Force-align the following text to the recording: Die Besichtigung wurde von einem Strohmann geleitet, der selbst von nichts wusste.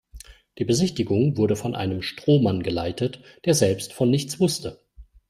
Die 0.57 0.65
Besichtigung 0.65 1.37
wurde 1.37 1.55
von 1.55 1.75
einem 1.75 2.01
Strohmann 2.01 2.63
geleitet, 2.63 3.21
der 3.45 3.53
selbst 3.53 3.93
von 3.93 4.09
nichts 4.09 4.39
wusste. 4.39 4.81